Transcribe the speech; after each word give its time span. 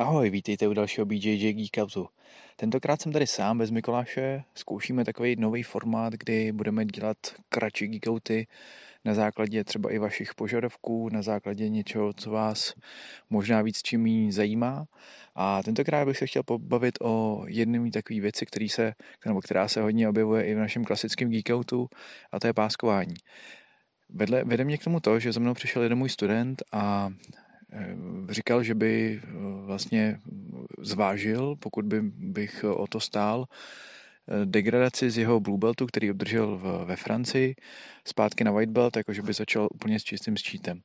Ahoj, 0.00 0.30
vítejte 0.30 0.68
u 0.68 0.72
dalšího 0.72 1.06
BJJ 1.06 1.52
Geekoutu. 1.52 2.08
Tentokrát 2.56 3.02
jsem 3.02 3.12
tady 3.12 3.26
sám 3.26 3.58
bez 3.58 3.70
Mikoláše, 3.70 4.42
zkoušíme 4.54 5.04
takový 5.04 5.36
nový 5.36 5.62
formát, 5.62 6.12
kdy 6.12 6.52
budeme 6.52 6.84
dělat 6.84 7.16
kratší 7.48 7.88
geekouty 7.88 8.46
na 9.04 9.14
základě 9.14 9.64
třeba 9.64 9.92
i 9.92 9.98
vašich 9.98 10.34
požadavků, 10.34 11.08
na 11.12 11.22
základě 11.22 11.68
něčeho, 11.68 12.12
co 12.12 12.30
vás 12.30 12.74
možná 13.30 13.62
víc 13.62 13.82
čím 13.82 14.32
zajímá. 14.32 14.86
A 15.34 15.62
tentokrát 15.62 16.04
bych 16.04 16.18
se 16.18 16.26
chtěl 16.26 16.42
pobavit 16.42 16.94
o 17.00 17.44
jedné 17.48 17.90
takové 17.90 18.20
věci, 18.20 18.46
který 18.46 18.68
se, 18.68 18.92
nebo 19.26 19.40
která 19.40 19.68
se 19.68 19.82
hodně 19.82 20.08
objevuje 20.08 20.44
i 20.44 20.54
v 20.54 20.58
našem 20.58 20.84
klasickém 20.84 21.30
geekoutu, 21.30 21.88
a 22.32 22.40
to 22.40 22.46
je 22.46 22.52
páskování. 22.52 23.14
Vedle, 24.08 24.44
vede 24.44 24.64
mě 24.64 24.78
k 24.78 24.84
tomu 24.84 25.00
to, 25.00 25.18
že 25.18 25.32
za 25.32 25.40
mnou 25.40 25.54
přišel 25.54 25.82
jeden 25.82 25.98
můj 25.98 26.08
student 26.08 26.62
a 26.72 27.10
říkal, 28.28 28.62
že 28.62 28.74
by 28.74 29.20
eh, 29.22 29.28
vlastně 29.66 30.18
zvážil, 30.80 31.56
pokud 31.56 31.84
by 31.84 32.00
bych 32.02 32.64
o 32.64 32.86
to 32.86 33.00
stál, 33.00 33.44
eh, 34.28 34.46
degradaci 34.46 35.10
z 35.10 35.18
jeho 35.18 35.40
Blue 35.40 35.58
Beltu, 35.58 35.86
který 35.86 36.10
obdržel 36.10 36.60
ve 36.84 36.96
Francii, 36.96 37.54
zpátky 38.04 38.44
na 38.44 38.52
White 38.52 38.70
Belt, 38.70 38.96
jakože 38.96 39.22
by 39.22 39.32
začal 39.32 39.68
úplně 39.74 40.00
s 40.00 40.04
čistým 40.04 40.36
štítem. 40.36 40.80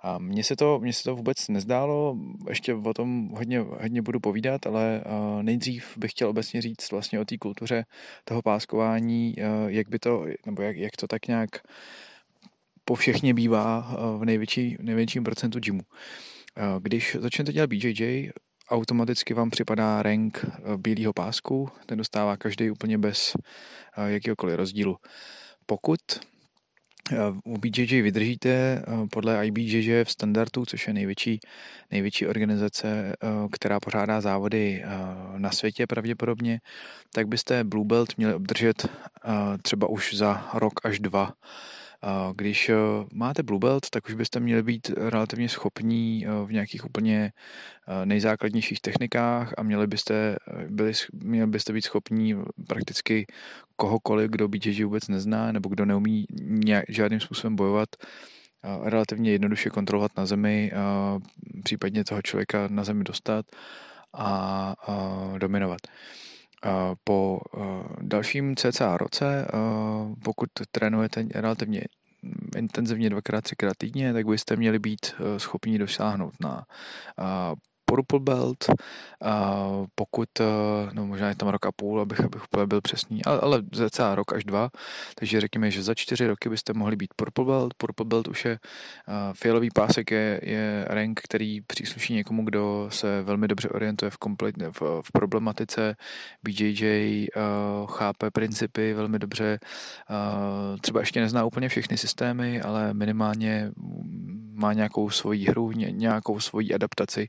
A 0.00 0.18
mně 0.18 0.44
se, 0.44 0.56
to, 0.56 0.78
mně 0.80 0.92
se 0.92 1.04
to 1.04 1.16
vůbec 1.16 1.48
nezdálo, 1.48 2.16
ještě 2.48 2.74
o 2.74 2.94
tom 2.94 3.28
hodně, 3.28 3.60
hodně 3.60 4.02
budu 4.02 4.20
povídat, 4.20 4.66
ale 4.66 5.02
nejdřív 5.42 5.98
bych 5.98 6.10
chtěl 6.10 6.28
obecně 6.28 6.62
říct 6.62 6.90
vlastně 6.90 7.20
o 7.20 7.24
té 7.24 7.38
kultuře 7.38 7.84
toho 8.24 8.42
páskování, 8.42 9.34
jak 9.66 9.88
by 9.88 9.98
to, 9.98 10.26
nebo 10.46 10.62
jak, 10.62 10.76
jak 10.76 10.96
to 10.96 11.06
tak 11.06 11.26
nějak 11.26 11.50
po 12.88 12.94
všechně 12.94 13.34
bývá 13.34 13.96
v 14.18 14.24
největší, 14.24 14.76
největším 14.80 15.24
procentu 15.24 15.60
gymu. 15.60 15.80
Když 16.80 17.16
začnete 17.20 17.52
dělat 17.52 17.70
BJJ, 17.70 18.30
automaticky 18.70 19.34
vám 19.34 19.50
připadá 19.50 20.02
rank 20.02 20.44
bílého 20.76 21.12
pásku, 21.12 21.68
ten 21.86 21.98
dostává 21.98 22.36
každý 22.36 22.70
úplně 22.70 22.98
bez 22.98 23.36
jakéhokoliv 24.06 24.56
rozdílu. 24.56 24.96
Pokud 25.66 26.00
u 27.44 27.58
BJJ 27.58 28.02
vydržíte 28.02 28.82
podle 29.10 29.46
IBJJ 29.46 30.04
v 30.04 30.10
standardu, 30.10 30.64
což 30.66 30.86
je 30.86 30.94
největší, 30.94 31.40
největší 31.90 32.26
organizace, 32.26 33.16
která 33.52 33.80
pořádá 33.80 34.20
závody 34.20 34.84
na 35.36 35.50
světě 35.50 35.86
pravděpodobně, 35.86 36.60
tak 37.12 37.28
byste 37.28 37.64
Blue 37.64 37.86
Belt 37.86 38.16
měli 38.16 38.34
obdržet 38.34 38.86
třeba 39.62 39.86
už 39.86 40.14
za 40.14 40.50
rok 40.54 40.72
až 40.84 41.00
dva 41.00 41.32
když 42.36 42.68
eh, 42.68 42.74
máte 43.12 43.42
Blue 43.42 43.58
Belt, 43.58 43.90
tak 43.90 44.08
už 44.08 44.14
byste 44.14 44.40
měli 44.40 44.62
být 44.62 44.90
relativně 44.96 45.48
schopní 45.48 46.26
eh, 46.26 46.46
v 46.46 46.52
nějakých 46.52 46.84
úplně 46.84 47.32
eh, 47.88 48.06
nejzákladnějších 48.06 48.80
technikách 48.80 49.54
a 49.58 49.62
měli 49.62 49.86
byste, 49.86 50.36
byli, 50.68 50.92
měli 51.12 51.46
byste 51.46 51.72
být 51.72 51.82
schopní 51.82 52.36
prakticky 52.68 53.26
kohokoliv, 53.76 54.30
kdo 54.30 54.48
BJJ 54.48 54.84
vůbec 54.84 55.08
nezná 55.08 55.52
nebo 55.52 55.68
kdo 55.68 55.84
neumí 55.84 56.26
nějak, 56.40 56.84
žádným 56.88 57.20
způsobem 57.20 57.56
bojovat, 57.56 57.88
relativně 58.82 59.32
jednoduše 59.32 59.70
kontrolovat 59.70 60.10
na 60.16 60.26
zemi, 60.26 60.72
případně 61.64 62.04
toho 62.04 62.22
člověka 62.22 62.68
na 62.70 62.84
zemi 62.84 63.04
dostat 63.04 63.46
a 64.14 64.74
dominovat. 65.38 65.80
Po 67.04 67.40
dalším 68.00 68.56
cca 68.56 68.96
roce, 68.96 69.46
pokud 70.24 70.48
trénujete 70.70 71.26
relativně 71.34 71.80
intenzivně 72.56 73.10
dvakrát, 73.10 73.40
třikrát 73.40 73.76
týdně, 73.78 74.12
tak 74.12 74.26
byste 74.26 74.56
měli 74.56 74.78
být 74.78 75.14
schopni 75.36 75.78
dosáhnout 75.78 76.34
na 76.40 76.64
Purple 77.88 78.20
Belt, 78.20 78.64
a 79.24 79.64
pokud, 79.94 80.28
eh, 80.40 80.44
no 80.92 81.06
možná 81.06 81.28
je 81.28 81.34
tam 81.34 81.48
rok 81.48 81.66
a 81.66 81.72
půl, 81.72 82.00
abych, 82.00 82.20
abych 82.20 82.44
úplně 82.44 82.66
byl 82.66 82.80
přesný, 82.80 83.24
ale, 83.24 83.40
ale 83.40 83.62
za 83.72 83.90
celá 83.90 84.14
rok 84.14 84.32
až 84.32 84.44
dva, 84.44 84.70
takže 85.14 85.40
řekněme, 85.40 85.70
že 85.70 85.82
za 85.82 85.94
čtyři 85.94 86.26
roky 86.26 86.48
byste 86.48 86.72
mohli 86.72 86.96
být 86.96 87.14
Purple 87.16 87.44
Belt. 87.44 87.74
Purple 87.74 88.06
Belt 88.06 88.28
už 88.28 88.44
je, 88.44 88.58
uh, 89.08 89.14
fialový 89.34 89.68
pásek 89.74 90.10
je, 90.10 90.40
je 90.42 90.84
rank, 90.88 91.20
který 91.24 91.60
přísluší 91.60 92.14
někomu, 92.14 92.44
kdo 92.44 92.88
se 92.92 93.22
velmi 93.22 93.48
dobře 93.48 93.68
orientuje 93.68 94.10
v, 94.10 94.16
komplet, 94.16 94.54
v, 94.80 95.02
v 95.02 95.12
problematice 95.12 95.96
BJJ, 96.42 97.26
uh, 97.36 97.86
chápe 97.86 98.30
principy 98.30 98.94
velmi 98.94 99.18
dobře, 99.18 99.58
třeba 100.80 101.00
ještě 101.00 101.20
nezná 101.20 101.44
úplně 101.44 101.68
všechny 101.68 101.96
systémy, 101.96 102.60
ale 102.60 102.94
minimálně 102.94 103.70
má 104.58 104.72
nějakou 104.72 105.10
svoji 105.10 105.44
hru, 105.44 105.72
nějakou 105.72 106.40
svoji 106.40 106.74
adaptaci 106.74 107.28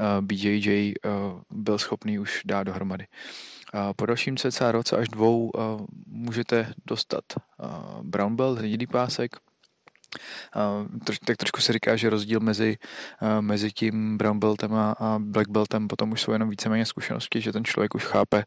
Eh, 0.00 0.22
BJJ 0.22 0.92
eh, 0.92 1.10
byl 1.50 1.78
schopný 1.78 2.18
už 2.18 2.42
dát 2.44 2.62
dohromady. 2.62 3.06
Po 3.96 4.06
dalším 4.06 4.36
cca 4.36 4.72
roce 4.72 4.96
až 4.96 5.08
dvou 5.08 5.50
eh, 5.54 5.60
můžete 6.06 6.72
dostat 6.86 7.24
brown 8.02 8.36
belt, 8.36 8.58
hnědý 8.58 8.86
pásek, 8.86 9.36
tak 11.24 11.36
trošku 11.36 11.60
se 11.60 11.72
říká, 11.72 11.96
že 11.96 12.10
rozdíl 12.10 12.40
mezi, 12.40 12.76
mezi 13.40 13.72
tím 13.72 14.18
brown 14.18 14.38
beltem 14.38 14.74
a 14.74 15.18
black 15.18 15.48
beltem 15.48 15.88
potom 15.88 16.12
už 16.12 16.20
jsou 16.20 16.32
jenom 16.32 16.50
víceméně 16.50 16.86
zkušenosti, 16.86 17.40
že 17.40 17.52
ten 17.52 17.64
člověk 17.64 17.94
už 17.94 18.04
chápe 18.04 18.44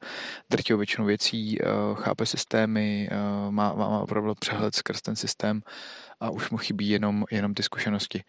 drtivou 0.49 0.77
většinu 0.77 1.05
věcí, 1.05 1.57
chápe 1.93 2.25
systémy, 2.25 3.09
má, 3.49 3.73
má 3.73 3.99
opravdu 3.99 4.35
přehled 4.35 4.75
skrz 4.75 5.01
ten 5.01 5.15
systém 5.15 5.61
a 6.19 6.29
už 6.29 6.49
mu 6.49 6.57
chybí 6.57 6.89
jenom, 6.89 7.25
jenom 7.31 7.53
ty 7.53 7.63
zkušenosti. 7.63 8.23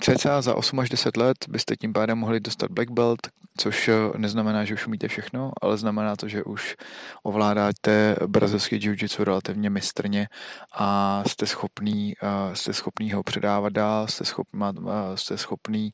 Cca 0.00 0.42
za 0.42 0.54
8 0.54 0.80
až 0.80 0.88
10 0.88 1.16
let 1.16 1.36
byste 1.48 1.76
tím 1.76 1.92
pádem 1.92 2.18
mohli 2.18 2.40
dostat 2.40 2.70
black 2.70 2.90
belt, 2.90 3.18
což 3.56 3.88
eh, 3.88 3.94
neznamená, 4.18 4.64
že 4.64 4.74
už 4.74 4.86
umíte 4.86 5.08
všechno, 5.08 5.52
ale 5.62 5.76
znamená 5.76 6.16
to, 6.16 6.28
že 6.28 6.44
už 6.44 6.76
ovládáte 7.22 8.16
brazilský 8.26 8.76
jiu-jitsu 8.76 9.24
relativně 9.24 9.70
mistrně 9.70 10.28
a 10.72 11.22
jste 11.26 11.46
schopný, 11.46 12.14
eh, 12.22 12.56
jste 12.56 12.72
schopný 12.72 13.12
ho 13.12 13.22
předávat 13.22 13.72
dál, 13.72 14.08
jste, 14.08 14.24
schop, 14.24 14.46
eh, 14.54 15.16
jste 15.16 15.38
schopný 15.38 15.92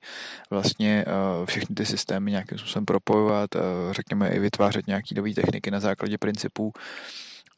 vlastně 0.50 1.04
všechny 1.44 1.74
ty 1.74 1.86
systémy 1.86 2.30
nějakým 2.30 2.58
způsobem 2.58 2.84
propojovat, 2.84 3.50
řekněme 3.90 4.28
i 4.28 4.38
vytvářet 4.38 4.86
nějaké 4.86 5.14
nové 5.14 5.34
techniky 5.34 5.70
na 5.70 5.80
základě 5.80 6.18
principů 6.18 6.72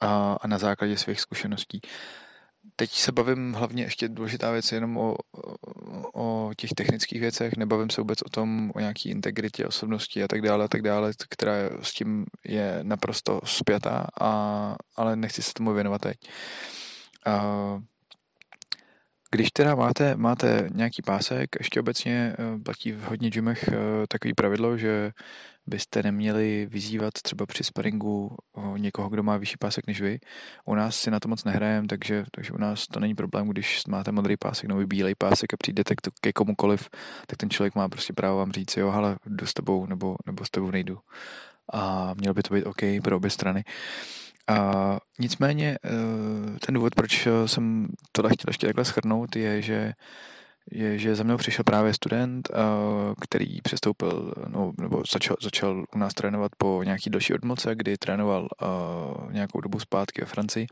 a 0.00 0.46
na 0.46 0.58
základě 0.58 0.98
svých 0.98 1.20
zkušeností. 1.20 1.80
Teď 2.76 2.90
se 2.90 3.12
bavím 3.12 3.52
hlavně 3.52 3.82
ještě 3.82 4.08
důležitá 4.08 4.50
věc 4.50 4.72
jenom 4.72 4.96
o, 4.96 5.16
o 6.14 6.50
těch 6.56 6.70
technických 6.70 7.20
věcech, 7.20 7.56
nebavím 7.56 7.90
se 7.90 8.00
vůbec 8.00 8.22
o 8.22 8.28
tom, 8.28 8.72
o 8.74 8.80
nějaký 8.80 9.10
integritě, 9.10 9.66
osobnosti 9.66 10.22
a 10.22 10.28
tak 10.28 10.42
dále, 10.42 10.64
a 10.64 10.68
tak 10.68 10.82
dále, 10.82 11.12
která 11.28 11.52
s 11.82 11.92
tím 11.92 12.26
je 12.44 12.78
naprosto 12.82 13.40
spjatá, 13.44 14.06
a, 14.20 14.74
ale 14.96 15.16
nechci 15.16 15.42
se 15.42 15.52
tomu 15.52 15.72
věnovat 15.72 16.00
teď. 16.00 16.16
A, 17.26 17.82
když 19.34 19.50
teda 19.50 19.74
máte, 19.74 20.16
máte 20.16 20.68
nějaký 20.74 21.02
pásek, 21.02 21.50
ještě 21.58 21.80
obecně 21.80 22.36
eh, 22.38 22.58
platí 22.58 22.92
v 22.92 23.02
hodně 23.02 23.30
gymech 23.30 23.68
eh, 23.68 23.76
takový 24.08 24.34
pravidlo, 24.34 24.76
že 24.76 25.12
byste 25.66 26.02
neměli 26.02 26.66
vyzývat 26.70 27.14
třeba 27.22 27.46
při 27.46 27.64
sparingu 27.64 28.36
někoho, 28.76 29.08
kdo 29.08 29.22
má 29.22 29.36
vyšší 29.36 29.56
pásek 29.56 29.86
než 29.86 30.00
vy. 30.00 30.18
U 30.64 30.74
nás 30.74 30.96
si 30.96 31.10
na 31.10 31.20
to 31.20 31.28
moc 31.28 31.44
nehrajeme, 31.44 31.88
takže, 31.88 32.24
takže 32.30 32.52
u 32.52 32.58
nás 32.58 32.86
to 32.86 33.00
není 33.00 33.14
problém, 33.14 33.48
když 33.48 33.86
máte 33.88 34.12
modrý 34.12 34.36
pásek 34.36 34.68
nebo 34.68 34.86
bílej 34.86 35.14
pásek 35.14 35.54
a 35.54 35.56
přijdete 35.56 35.94
ke 36.20 36.32
komukoliv, 36.32 36.88
tak 37.26 37.36
ten 37.36 37.50
člověk 37.50 37.74
má 37.74 37.88
prostě 37.88 38.12
právo 38.12 38.38
vám 38.38 38.52
říct, 38.52 38.76
jo, 38.76 38.90
ale 38.90 39.16
jdu 39.26 39.46
s 39.46 39.54
tebou 39.54 39.86
nebo, 39.86 40.16
nebo 40.26 40.44
s 40.44 40.50
tebou 40.50 40.70
nejdu. 40.70 40.98
A 41.72 42.14
mělo 42.14 42.34
by 42.34 42.42
to 42.42 42.54
být 42.54 42.64
OK 42.64 42.80
pro 43.02 43.16
obě 43.16 43.30
strany. 43.30 43.64
A 44.48 44.98
nicméně 45.18 45.78
eh, 45.84 46.58
ten 46.66 46.74
důvod, 46.74 46.94
proč 46.94 47.28
jsem 47.46 47.88
tohle 48.12 48.30
chtěl 48.30 48.48
ještě 48.48 48.66
takhle 48.66 48.84
schrnout, 48.84 49.36
je, 49.36 49.62
že 49.62 49.92
je, 50.70 50.98
že 50.98 51.14
za 51.14 51.24
mnou 51.24 51.36
přišel 51.36 51.64
právě 51.64 51.94
student, 51.94 52.50
eh, 52.52 52.56
který 53.20 53.60
přestoupil, 53.60 54.34
no, 54.48 54.72
nebo 54.80 55.02
začal, 55.12 55.36
začal 55.42 55.84
u 55.94 55.98
nás 55.98 56.14
trénovat 56.14 56.52
po 56.58 56.82
nějaký 56.82 57.10
další 57.10 57.34
odmoce, 57.34 57.74
kdy 57.74 57.98
trénoval 57.98 58.48
nějakou 59.30 59.60
dobu 59.60 59.80
zpátky 59.80 60.20
ve 60.20 60.26
Francii 60.26 60.66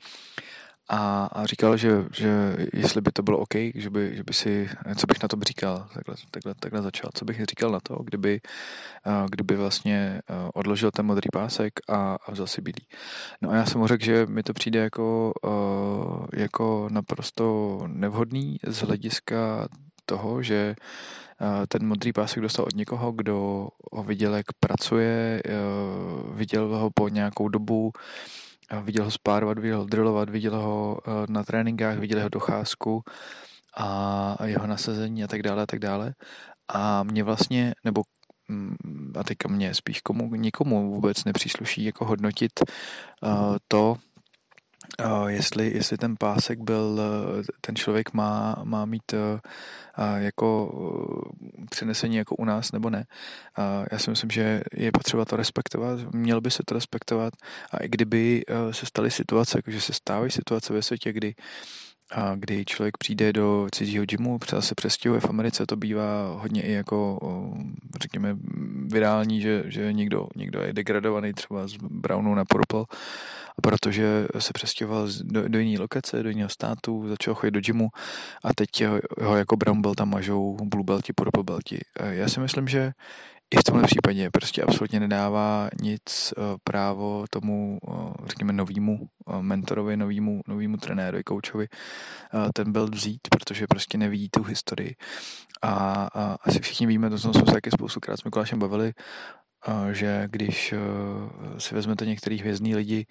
a, 0.93 1.29
a 1.33 1.47
říkal, 1.47 1.77
že, 1.77 2.05
že 2.13 2.57
jestli 2.73 3.01
by 3.01 3.13
to 3.13 3.23
bylo 3.23 3.39
OK, 3.39 3.55
že 3.75 3.91
by, 3.91 4.17
že 4.17 4.25
by 4.25 4.33
si, 4.33 4.71
co 4.97 5.07
bych 5.07 5.23
na 5.23 5.29
to 5.29 5.37
říkal, 5.47 5.87
takhle, 5.95 6.15
takhle, 6.31 6.55
takhle 6.55 6.83
začal, 6.83 7.11
co 7.15 7.25
bych 7.25 7.45
říkal 7.45 7.71
na 7.71 7.81
to, 7.81 7.95
kdyby, 7.95 8.41
kdyby 9.31 9.57
vlastně 9.57 10.23
odložil 10.55 10.91
ten 10.91 11.07
modrý 11.07 11.29
pásek 11.33 11.81
a, 11.89 12.19
a 12.27 12.33
vzal 12.33 12.47
si 12.47 12.61
bílý. 12.61 12.87
No 13.43 13.51
a 13.51 13.55
já 13.55 13.67
jsem 13.67 13.81
mu 13.81 13.87
řekl, 13.87 14.05
že 14.05 14.27
mi 14.27 14.43
to 14.43 14.53
přijde 14.53 14.81
jako, 14.81 15.33
jako 16.33 16.89
naprosto 16.91 17.79
nevhodný 17.87 18.59
z 18.67 18.83
hlediska 18.83 19.69
toho, 20.07 20.43
že 20.43 20.75
ten 21.69 21.87
modrý 21.87 22.13
pásek 22.13 22.43
dostal 22.43 22.65
od 22.65 22.75
někoho, 22.75 23.13
kdo 23.13 23.69
ho 23.93 24.03
viděl, 24.03 24.35
jak 24.35 24.47
pracuje, 24.61 25.43
viděl 26.35 26.77
ho 26.77 26.91
po 26.95 27.09
nějakou 27.09 27.49
dobu, 27.49 27.93
viděl 28.83 29.05
ho 29.05 29.11
spárovat, 29.11 29.59
viděl 29.59 29.79
ho 29.79 29.85
drillovat, 29.85 30.31
viděl 30.31 30.57
ho 30.57 30.99
eh, 31.07 31.11
na 31.29 31.45
tréninkách, 31.45 31.99
viděl 31.99 32.19
jeho 32.19 32.29
docházku 32.29 33.03
a 33.77 34.37
jeho 34.45 34.67
nasazení 34.67 35.25
a 35.25 35.27
tak 35.27 35.43
dále 35.43 35.63
a 35.63 35.67
tak 35.67 35.79
dále. 35.79 36.15
A 36.75 37.03
mě 37.03 37.25
vlastně, 37.25 37.75
nebo 37.85 38.03
mm, 38.49 39.13
a 39.19 39.25
teďka 39.25 39.49
mě 39.49 39.75
spíš 39.75 40.01
komu, 40.01 40.35
nikomu 40.35 40.95
vůbec 40.95 41.25
nepřísluší 41.25 41.85
jako 41.85 42.05
hodnotit 42.05 42.53
uh, 43.23 43.57
to, 43.69 43.97
Uh, 45.05 45.27
jestli, 45.27 45.73
jestli 45.75 45.97
ten 45.99 46.17
pásek 46.17 46.59
byl, 46.59 47.01
ten 47.61 47.77
člověk 47.77 48.13
má, 48.13 48.57
má 48.65 48.85
mít 48.85 49.13
uh, 49.13 49.19
jako 50.17 50.67
uh, 50.67 51.65
přenesení 51.71 52.17
jako 52.17 52.37
u 52.37 52.45
nás 52.45 52.73
nebo 52.73 52.91
ne. 52.91 53.05
Já 53.93 53.99
si 53.99 54.11
myslím, 54.11 54.31
že 54.31 54.63
je 54.75 54.93
potřeba 54.93 55.25
to 55.25 55.37
respektovat, 55.37 56.01
měl 56.15 56.41
by 56.41 56.51
se 56.51 56.63
to 56.67 56.75
respektovat 56.75 57.35
a 57.71 57.77
i 57.77 57.89
kdyby 57.89 58.45
se 58.71 58.87
staly 58.87 59.11
situace, 59.11 59.59
jakože 59.59 59.81
se 59.81 59.93
stávají 59.93 60.31
situace 60.31 60.73
ve 60.73 60.83
světě, 60.83 61.13
kdy 61.13 61.35
a 62.12 62.35
kdy 62.35 62.65
člověk 62.65 62.99
přijde 62.99 63.33
do 63.33 63.69
cizího 63.73 64.05
gymu, 64.05 64.39
třeba 64.39 64.62
se 64.62 64.75
přestěhuje 64.75 65.21
v 65.21 65.29
Americe, 65.29 65.67
to 65.67 65.77
bývá 65.77 66.35
hodně 66.35 66.62
i 66.62 66.73
jako, 66.73 67.19
řekněme, 68.03 68.37
virální, 68.87 69.41
že, 69.41 69.62
že 69.67 69.93
někdo, 69.93 70.27
někdo 70.37 70.61
je 70.61 70.73
degradovaný 70.73 71.33
třeba 71.33 71.69
z 71.69 71.77
Brownu 71.77 72.35
na 72.35 72.45
Purple, 72.45 72.85
protože 73.62 74.27
se 74.39 74.53
přestěhoval 74.53 75.09
do, 75.23 75.49
do 75.49 75.59
jiné 75.59 75.81
lokace, 75.81 76.23
do 76.23 76.29
jiného 76.29 76.49
státu, 76.49 77.09
začal 77.09 77.35
chodit 77.35 77.51
do 77.51 77.61
gymu 77.61 77.89
a 78.45 78.55
teď 78.55 78.85
ho, 78.85 79.01
ho 79.21 79.37
jako 79.37 79.57
Brown 79.57 79.83
belt 79.83 79.97
tam 79.97 80.11
mažou 80.11 80.57
blue 80.65 80.85
belti, 80.85 81.12
purple 81.12 81.43
belti. 81.43 81.79
Já 82.11 82.29
si 82.29 82.41
myslím, 82.41 82.69
že 82.69 82.93
i 83.50 83.56
v 83.56 83.64
tomhle 83.64 83.87
případě 83.87 84.31
prostě 84.31 84.62
absolutně 84.62 85.00
nedává 85.00 85.69
nic 85.82 86.35
eh, 86.37 86.41
právo 86.64 87.25
tomu, 87.31 87.79
eh, 87.88 87.93
řekněme, 88.26 88.52
novému 88.52 88.99
eh, 89.00 89.43
mentorovi, 89.43 89.97
novému, 89.97 90.41
novému 90.49 90.76
trenérovi, 90.76 91.25
koučovi 91.25 91.69
ten 92.55 92.73
byl 92.73 92.87
vzít, 92.87 93.20
protože 93.31 93.67
prostě 93.67 93.99
nevidí 93.99 94.29
tu 94.29 94.43
historii. 94.43 94.94
A, 95.62 96.08
a 96.14 96.37
asi 96.44 96.61
všichni 96.61 96.87
víme, 96.87 97.11
to 97.11 97.19
jsme 97.19 97.32
se 97.32 97.43
taky 97.43 97.70
spoustukrát 97.70 98.20
s 98.20 98.25
Mikulášem 98.25 98.58
bavili, 98.58 98.93
že 99.93 100.25
když 100.31 100.75
si 101.58 101.75
vezmete 101.75 102.06
některý 102.06 102.38
hvězdný 102.38 102.75
lidi, 102.75 103.06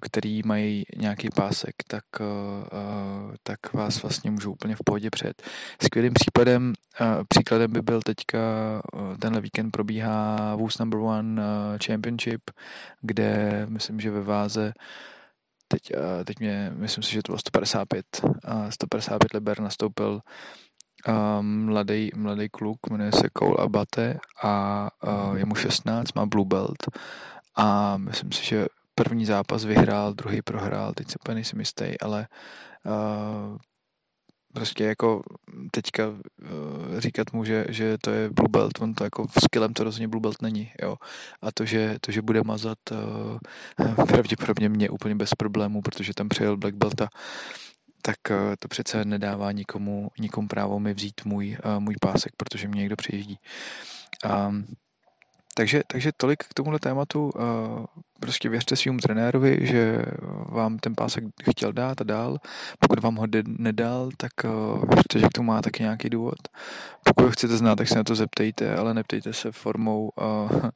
který 0.00 0.42
mají 0.44 0.84
nějaký 0.96 1.28
pásek, 1.34 1.74
tak, 1.88 2.04
eh, 2.20 2.24
eh, 2.72 3.36
tak 3.42 3.72
vás 3.72 4.02
vlastně 4.02 4.30
můžou 4.30 4.52
úplně 4.52 4.76
v 4.76 4.84
pohodě 4.84 5.10
před. 5.10 5.42
Skvělým 5.82 6.12
případem, 6.12 6.72
příkladem 7.28 7.72
by 7.72 7.82
byl 7.82 8.02
teďka, 8.02 8.38
tenhle 9.20 9.40
víkend 9.40 9.70
probíhá 9.70 10.54
Who's 10.54 10.78
Number 10.78 11.00
One 11.00 11.42
Championship, 11.86 12.40
kde 13.00 13.66
myslím, 13.68 14.00
že 14.00 14.10
ve 14.10 14.22
váze 14.22 14.72
teď, 15.68 15.92
teď 16.24 16.40
mě, 16.40 16.72
myslím 16.74 17.02
si, 17.02 17.12
že 17.12 17.22
to 17.22 17.32
bylo 17.32 17.38
155, 17.38 18.06
155 18.70 19.34
liber 19.34 19.60
nastoupil 19.60 20.20
mladý, 21.40 22.10
mladý 22.16 22.48
kluk, 22.48 22.78
jmenuje 22.90 23.12
se 23.12 23.28
Cole 23.38 23.56
Abate 23.58 24.18
a 24.42 24.88
je 25.36 25.44
mu 25.44 25.54
16, 25.54 26.14
má 26.14 26.26
blue 26.26 26.46
belt 26.46 26.88
a 27.56 27.96
myslím 27.96 28.32
si, 28.32 28.44
že 28.44 28.66
první 28.94 29.26
zápas 29.26 29.64
vyhrál, 29.64 30.14
druhý 30.14 30.42
prohrál, 30.42 30.92
teď 30.92 31.10
se 31.10 31.18
úplně 31.20 31.34
nejsem 31.34 31.58
jistý, 31.58 32.00
ale 32.00 32.28
uh, 32.86 33.58
prostě 34.52 34.84
jako 34.84 35.22
teďka 35.70 36.08
uh, 36.08 36.18
říkat 36.98 37.32
mu, 37.32 37.44
že, 37.44 37.66
že 37.68 37.98
to 37.98 38.10
je 38.10 38.30
blue 38.30 38.48
belt, 38.48 38.72
on 38.80 38.94
to 38.94 39.04
jako 39.04 39.26
skillem 39.44 39.72
to 39.72 39.84
rozhodně 39.84 40.08
blue 40.08 40.20
belt 40.20 40.42
není, 40.42 40.72
jo. 40.82 40.96
A 41.42 41.52
to, 41.52 41.64
že, 41.64 41.96
to, 42.00 42.12
že 42.12 42.22
bude 42.22 42.42
mazat 42.44 42.78
uh, 42.90 44.04
pravděpodobně 44.06 44.68
mě 44.68 44.90
úplně 44.90 45.14
bez 45.14 45.30
problémů, 45.34 45.82
protože 45.82 46.14
tam 46.14 46.28
přijel 46.28 46.56
black 46.56 46.74
belta, 46.74 47.08
tak 48.02 48.16
uh, 48.30 48.36
to 48.58 48.68
přece 48.68 49.04
nedává 49.04 49.52
nikomu, 49.52 50.10
nikomu 50.18 50.48
právo 50.48 50.80
mi 50.80 50.94
vzít 50.94 51.24
můj, 51.24 51.56
uh, 51.64 51.80
můj 51.80 51.94
pásek, 52.00 52.32
protože 52.36 52.68
mě 52.68 52.80
někdo 52.80 52.96
přijíždí. 52.96 53.38
Um, 54.48 54.66
takže, 55.54 55.82
takže 55.86 56.12
tolik 56.16 56.44
k 56.44 56.54
tomuhle 56.54 56.78
tématu. 56.78 57.30
Uh, 57.34 57.84
prostě 58.20 58.48
věřte 58.48 58.76
svým 58.76 58.98
trenérovi, 58.98 59.58
že 59.62 60.02
vám 60.48 60.78
ten 60.78 60.94
pásek 60.94 61.24
chtěl 61.50 61.72
dát 61.72 62.00
a 62.00 62.04
dál. 62.04 62.38
Pokud 62.78 63.02
vám 63.02 63.16
ho 63.16 63.26
nedal, 63.44 64.10
tak 64.16 64.32
uh, 64.44 64.84
věřte, 64.94 65.18
že 65.18 65.26
k 65.26 65.32
tomu 65.32 65.46
má 65.46 65.62
taky 65.62 65.82
nějaký 65.82 66.10
důvod. 66.10 66.38
Pokud 67.04 67.24
ho 67.24 67.30
chcete 67.30 67.56
znát, 67.56 67.76
tak 67.76 67.88
se 67.88 67.94
na 67.94 68.04
to 68.04 68.14
zeptejte, 68.14 68.76
ale 68.76 68.94
neptejte 68.94 69.32
se 69.32 69.52
formou, 69.52 70.10
uh, 70.20 70.70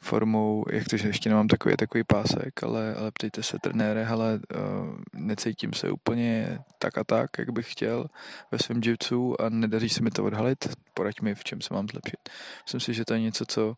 formou 0.00 0.64
jak 0.70 0.88
to, 0.88 0.96
že 0.96 1.08
ještě 1.08 1.28
nemám 1.28 1.48
takový 1.48 1.76
takový 1.76 2.04
pásek, 2.04 2.62
ale, 2.62 2.94
ale 2.94 3.10
ptejte 3.10 3.42
se 3.42 3.58
trenéře, 3.58 4.06
ale 4.06 4.40
necítím 5.14 5.72
se 5.72 5.90
úplně 5.90 6.58
tak 6.78 6.98
a 6.98 7.04
tak, 7.04 7.30
jak 7.38 7.50
bych 7.50 7.72
chtěl 7.72 8.06
ve 8.50 8.58
svém 8.58 8.80
jitsu 8.84 9.40
a 9.40 9.48
nedaří 9.48 9.88
se 9.88 10.02
mi 10.02 10.10
to 10.10 10.24
odhalit. 10.24 10.76
Poraď 10.94 11.20
mi, 11.20 11.34
v 11.34 11.44
čem 11.44 11.60
se 11.60 11.74
mám 11.74 11.86
zlepšit. 11.88 12.28
Myslím 12.66 12.80
si, 12.80 12.94
že 12.94 13.04
to 13.04 13.14
je 13.14 13.20
něco, 13.20 13.46
co 13.46 13.76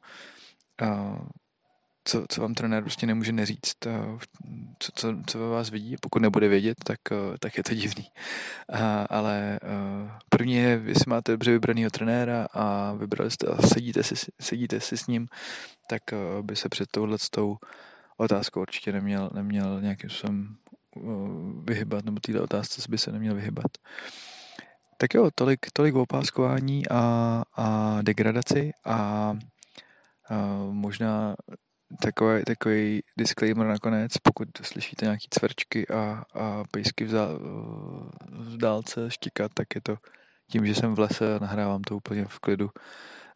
co, 2.05 2.25
co 2.29 2.41
vám 2.41 2.55
trenér 2.55 2.83
prostě 2.83 3.07
nemůže 3.07 3.33
neříct, 3.33 3.87
co, 4.79 4.93
co, 4.95 5.15
co 5.27 5.39
ve 5.39 5.49
vás 5.49 5.71
vidí. 5.71 5.97
Pokud 6.01 6.23
nebude 6.23 6.49
vědět, 6.49 6.77
tak, 6.85 6.99
tak 7.39 7.57
je 7.57 7.63
to 7.63 7.75
divný. 7.75 8.07
A, 8.73 9.07
ale 9.11 9.61
první 10.29 10.55
je, 10.55 10.83
jestli 10.85 11.11
máte 11.11 11.33
dobře 11.33 11.51
vybranýho 11.51 11.91
trenéra 11.91 12.47
a 12.53 12.93
vybrali 12.93 13.31
jste 13.31 13.47
a 13.47 13.63
sedíte 13.67 14.03
si, 14.03 14.15
sedíte 14.41 14.81
si 14.81 14.97
s 14.97 15.07
ním, 15.07 15.29
tak 15.89 16.03
by 16.43 16.57
se 16.57 16.69
před 16.69 16.89
touhle 16.91 17.17
otázkou 18.17 18.61
určitě 18.61 18.93
neměl, 18.93 19.31
neměl 19.35 19.81
nějakým 19.81 20.11
způsobem 20.11 20.57
vyhybat, 21.65 22.05
nebo 22.05 22.21
této 22.21 22.43
otázce 22.43 22.83
by 22.89 22.99
se 22.99 23.13
neměl 23.13 23.35
vyhybat. 23.35 23.67
Tak 24.97 25.15
jo, 25.15 25.31
tolik, 25.35 25.67
tolik 25.73 25.95
opáskování 25.95 26.89
a, 26.89 27.43
a 27.57 27.99
degradaci 28.03 28.73
a 28.85 29.33
možná 30.71 31.35
takový, 32.03 32.45
takový 32.45 33.03
disclaimer 33.19 33.67
nakonec, 33.67 34.19
pokud 34.19 34.49
slyšíte 34.63 35.05
nějaký 35.05 35.27
cvrčky 35.31 35.89
a, 35.89 36.23
a 36.35 36.65
pejsky 36.71 37.05
v, 37.05 37.11
zá, 37.11 37.29
v 38.31 38.57
dálce 38.57 39.11
štíkat, 39.11 39.51
tak 39.55 39.75
je 39.75 39.81
to 39.81 39.97
tím, 40.51 40.67
že 40.67 40.75
jsem 40.75 40.95
v 40.95 40.99
lese 40.99 41.37
a 41.37 41.39
nahrávám 41.39 41.83
to 41.83 41.97
úplně 41.97 42.25
v 42.25 42.39
klidu. 42.39 42.71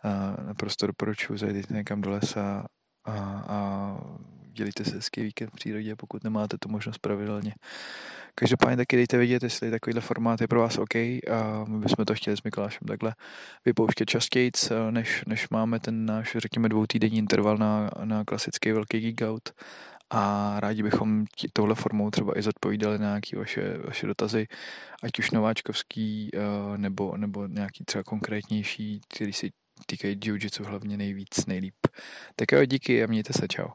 A 0.02 0.42
naprosto 0.42 0.86
doporučuji, 0.86 1.38
zajdete 1.38 1.74
někam 1.74 2.00
do 2.00 2.10
lesa 2.10 2.66
a, 3.04 3.14
a 3.48 3.58
dělíte 4.58 4.84
se 4.84 4.94
hezký 4.94 5.22
víkend 5.22 5.50
v 5.50 5.54
přírodě, 5.54 5.96
pokud 5.96 6.24
nemáte 6.24 6.58
tu 6.58 6.68
možnost 6.68 6.98
pravidelně. 6.98 7.54
Každopádně 8.34 8.76
taky 8.76 8.96
dejte 8.96 9.18
vědět, 9.18 9.42
jestli 9.42 9.70
takovýhle 9.70 10.00
formát 10.00 10.40
je 10.40 10.48
pro 10.48 10.60
vás 10.60 10.78
OK 10.78 10.94
a 10.94 11.64
my 11.68 11.78
bychom 11.78 12.04
to 12.04 12.14
chtěli 12.14 12.36
s 12.36 12.42
Mikulášem 12.42 12.88
takhle 12.88 13.14
vypouštět 13.64 14.10
častěji, 14.10 14.50
než, 14.90 15.24
než 15.26 15.48
máme 15.48 15.80
ten 15.80 16.06
náš, 16.06 16.36
řekněme, 16.38 16.68
dvoutýdenní 16.68 17.18
interval 17.18 17.56
na, 17.56 17.90
na 18.04 18.24
klasický 18.24 18.72
velký 18.72 19.00
geek 19.00 19.30
out 19.30 19.52
a 20.10 20.54
rádi 20.60 20.82
bychom 20.82 21.24
tí, 21.26 21.48
touhle 21.52 21.74
formou 21.74 22.10
třeba 22.10 22.38
i 22.38 22.42
zodpovídali 22.42 22.98
na 22.98 23.06
nějaké 23.06 23.38
vaše, 23.38 23.78
vaše 23.78 24.06
dotazy, 24.06 24.46
ať 25.02 25.18
už 25.18 25.30
nováčkovský 25.30 26.30
eh, 26.34 26.78
nebo, 26.78 27.16
nebo 27.16 27.46
nějaký 27.46 27.84
třeba 27.84 28.04
konkrétnější, 28.04 29.00
který 29.08 29.32
si 29.32 29.50
týkají 29.86 30.16
jiu-jitsu 30.16 30.64
hlavně 30.64 30.96
nejvíc, 30.96 31.46
nejlíp. 31.46 31.74
Tak 32.36 32.52
jo, 32.52 32.64
díky 32.64 33.04
a 33.04 33.06
mějte 33.06 33.32
se, 33.32 33.48
čau. 33.48 33.68